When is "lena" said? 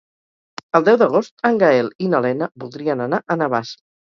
2.27-2.49